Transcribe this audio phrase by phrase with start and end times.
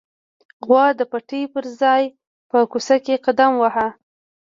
[0.65, 2.03] غوا د پټي پر ځای
[2.49, 3.87] په کوڅه کې قدم واهه.